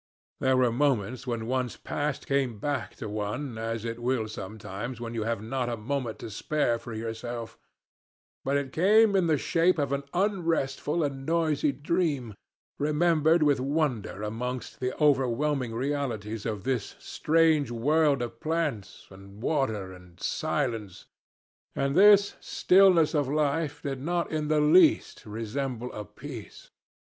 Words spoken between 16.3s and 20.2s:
of this strange world of plants, and water, and